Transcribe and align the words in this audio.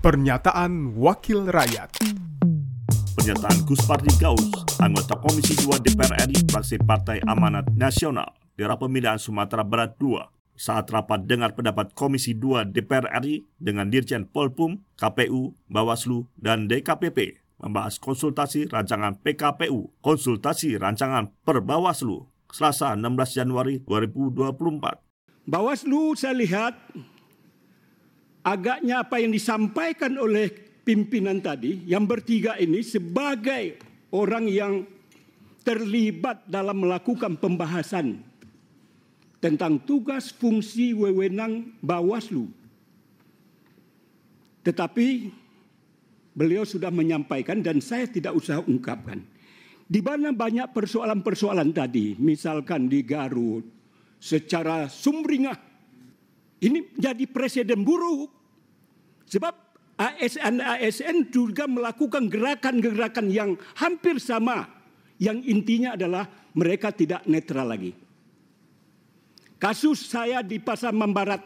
Pernyataan 0.00 0.96
Wakil 0.96 1.52
Rakyat 1.52 2.00
Pernyataan 3.20 3.68
Gus 3.68 3.84
Pardi 3.84 4.08
Gaus, 4.16 4.48
anggota 4.80 5.12
Komisi 5.20 5.52
2 5.60 5.76
DPR 5.76 6.24
RI 6.24 6.40
fraksi 6.48 6.80
Partai 6.80 7.20
Amanat 7.28 7.68
Nasional 7.76 8.32
di 8.56 8.64
Pemilihan 8.64 9.20
Sumatera 9.20 9.60
Barat 9.60 10.00
II 10.00 10.24
saat 10.56 10.88
rapat 10.88 11.28
dengar 11.28 11.52
pendapat 11.52 11.92
Komisi 11.92 12.32
2 12.32 12.72
DPR 12.72 13.12
RI 13.20 13.44
dengan 13.60 13.92
Dirjen 13.92 14.24
Polpum, 14.24 14.80
KPU, 14.96 15.52
Bawaslu, 15.68 16.32
dan 16.32 16.64
DKPP 16.64 17.36
membahas 17.60 18.00
konsultasi 18.00 18.72
rancangan 18.72 19.20
PKPU, 19.20 20.00
konsultasi 20.00 20.80
rancangan 20.80 21.28
per 21.44 21.60
Bawaslu, 21.60 22.24
Selasa 22.48 22.96
16 22.96 23.36
Januari 23.36 23.84
2024. 23.84 25.44
Bawaslu 25.44 26.16
saya 26.16 26.32
lihat 26.32 26.72
agaknya 28.44 29.04
apa 29.04 29.20
yang 29.20 29.32
disampaikan 29.32 30.16
oleh 30.16 30.48
pimpinan 30.84 31.38
tadi 31.44 31.84
yang 31.84 32.08
bertiga 32.08 32.56
ini 32.56 32.80
sebagai 32.80 33.78
orang 34.10 34.48
yang 34.48 34.74
terlibat 35.60 36.48
dalam 36.48 36.82
melakukan 36.82 37.36
pembahasan 37.36 38.24
tentang 39.40 39.80
tugas 39.84 40.32
fungsi 40.32 40.92
wewenang 40.92 41.76
Bawaslu. 41.80 42.48
Tetapi 44.60 45.32
beliau 46.36 46.68
sudah 46.68 46.92
menyampaikan 46.92 47.64
dan 47.64 47.80
saya 47.80 48.04
tidak 48.08 48.36
usah 48.36 48.60
ungkapkan. 48.60 49.24
Di 49.90 49.98
mana 50.04 50.30
banyak 50.30 50.70
persoalan-persoalan 50.70 51.74
tadi, 51.74 52.14
misalkan 52.20 52.86
di 52.86 53.02
Garut, 53.02 53.66
secara 54.22 54.86
sumringah, 54.86 55.58
ini 56.60 56.92
jadi 56.96 57.24
presiden 57.24 57.80
buruk. 57.80 58.28
Sebab 59.24 59.54
ASN-ASN 60.00 61.32
juga 61.32 61.64
melakukan 61.64 62.28
gerakan-gerakan 62.28 63.28
yang 63.32 63.56
hampir 63.76 64.20
sama. 64.20 64.68
Yang 65.20 65.44
intinya 65.48 65.96
adalah 65.96 66.24
mereka 66.56 66.92
tidak 66.92 67.24
netral 67.28 67.68
lagi. 67.68 67.92
Kasus 69.60 70.08
saya 70.08 70.40
di 70.40 70.56
Pasar 70.56 70.96
Mambarat, 70.96 71.44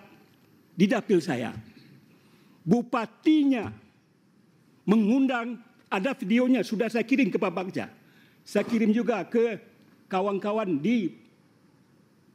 di 0.75 0.86
dapil 0.86 1.19
saya. 1.19 1.50
Bupatinya 2.62 3.75
mengundang, 4.86 5.58
ada 5.91 6.14
videonya 6.14 6.62
sudah 6.62 6.86
saya 6.86 7.03
kirim 7.03 7.31
ke 7.31 7.38
Pak 7.38 7.53
Bagja. 7.55 7.91
Saya 8.47 8.62
kirim 8.62 8.94
juga 8.94 9.27
ke 9.27 9.58
kawan-kawan 10.06 10.78
di 10.78 11.10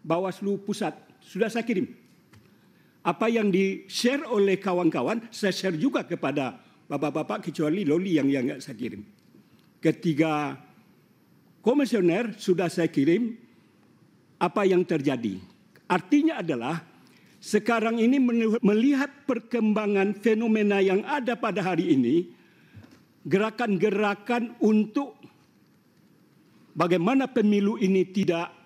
Bawaslu 0.03 0.59
Pusat. 0.63 0.99
Sudah 1.23 1.47
saya 1.47 1.63
kirim. 1.63 1.98
Apa 2.99 3.31
yang 3.31 3.47
di-share 3.47 4.27
oleh 4.27 4.59
kawan-kawan, 4.59 5.31
saya 5.31 5.55
share 5.55 5.79
juga 5.79 6.03
kepada 6.03 6.59
bapak-bapak 6.89 7.47
kecuali 7.47 7.87
Loli 7.87 8.19
yang 8.19 8.27
yang 8.27 8.59
saya 8.59 8.75
kirim. 8.75 9.05
Ketiga 9.79 10.59
komisioner 11.63 12.35
sudah 12.35 12.67
saya 12.67 12.91
kirim 12.91 13.39
apa 14.35 14.67
yang 14.67 14.83
terjadi. 14.83 15.39
Artinya 15.87 16.43
adalah 16.43 16.83
sekarang 17.39 18.03
ini 18.03 18.19
melihat 18.59 19.23
perkembangan 19.23 20.19
fenomena 20.19 20.83
yang 20.83 20.99
ada 21.07 21.39
pada 21.39 21.63
hari 21.63 21.95
ini, 21.95 22.27
gerakan-gerakan 23.23 24.59
untuk 24.59 25.15
bagaimana 26.75 27.31
pemilu 27.31 27.79
ini 27.79 28.03
tidak 28.11 28.58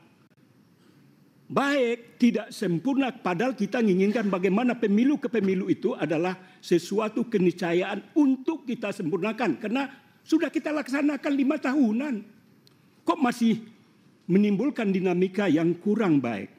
baik, 1.54 2.18
tidak 2.18 2.50
sempurna, 2.50 3.14
padahal 3.14 3.54
kita 3.54 3.78
menginginkan 3.86 4.26
bagaimana 4.34 4.74
pemilu 4.74 5.22
ke 5.22 5.30
pemilu 5.30 5.70
itu 5.70 5.94
adalah 5.94 6.34
sesuatu 6.58 7.30
keniscayaan 7.30 8.18
untuk 8.18 8.66
kita 8.66 8.90
sempurnakan. 8.90 9.62
Karena 9.62 9.86
sudah 10.26 10.50
kita 10.50 10.74
laksanakan 10.74 11.34
lima 11.38 11.62
tahunan. 11.62 12.16
Kok 13.06 13.20
masih 13.22 13.62
menimbulkan 14.26 14.90
dinamika 14.90 15.46
yang 15.46 15.78
kurang 15.78 16.18
baik? 16.18 16.50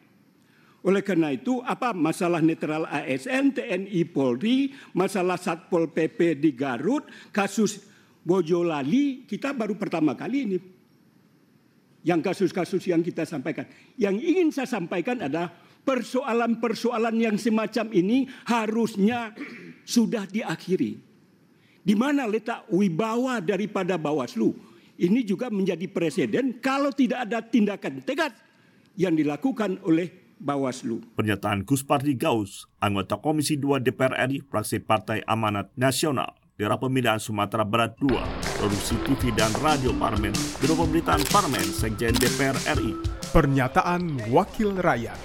Oleh 0.84 1.00
karena 1.00 1.32
itu, 1.32 1.64
apa 1.64 1.96
masalah 1.96 2.44
netral 2.44 2.84
ASN, 2.84 3.56
TNI, 3.56 4.04
Polri, 4.04 4.68
masalah 4.92 5.40
Satpol 5.40 5.88
PP 5.88 6.36
di 6.36 6.52
Garut, 6.52 7.08
kasus 7.32 7.88
Bojolali, 8.20 9.24
kita 9.24 9.56
baru 9.56 9.76
pertama 9.80 10.12
kali 10.12 10.44
ini 10.44 10.56
yang 12.04 12.20
kasus-kasus 12.20 12.84
yang 12.86 13.00
kita 13.00 13.24
sampaikan. 13.24 13.64
Yang 13.96 14.16
ingin 14.22 14.48
saya 14.52 14.68
sampaikan 14.68 15.24
adalah 15.24 15.50
persoalan-persoalan 15.88 17.16
yang 17.16 17.36
semacam 17.40 17.90
ini 17.96 18.28
harusnya 18.44 19.32
sudah 19.88 20.28
diakhiri. 20.28 21.00
Di 21.84 21.92
mana 21.96 22.28
letak 22.28 22.68
wibawa 22.72 23.40
daripada 23.40 23.96
Bawaslu? 23.96 24.52
Ini 24.94 25.26
juga 25.26 25.50
menjadi 25.50 25.84
presiden 25.90 26.60
kalau 26.62 26.94
tidak 26.94 27.28
ada 27.28 27.42
tindakan 27.42 28.00
tegas 28.04 28.32
yang 28.94 29.18
dilakukan 29.18 29.82
oleh 29.82 30.36
Bawaslu. 30.38 31.02
Pernyataan 31.18 31.66
Gus 31.66 31.82
Pardi 31.82 32.14
Gaus, 32.14 32.68
anggota 32.78 33.18
Komisi 33.18 33.58
2 33.58 33.82
DPR 33.82 34.14
RI, 34.28 34.44
fraksi 34.44 34.78
Partai 34.80 35.24
Amanat 35.26 35.72
Nasional, 35.74 36.36
daerah 36.54 36.78
pemilihan 36.78 37.18
Sumatera 37.18 37.66
Barat 37.66 37.98
II, 37.98 38.14
produksi 38.58 38.94
TV 39.02 39.34
dan 39.34 39.50
radio 39.58 39.90
Parlemen, 39.98 40.34
Biro 40.62 40.78
Pemberitaan 40.78 41.22
Parlemen, 41.34 41.66
Sekjen 41.66 42.14
DPR 42.14 42.54
RI. 42.78 42.94
Pernyataan 43.34 44.30
Wakil 44.30 44.78
Rakyat. 44.78 45.18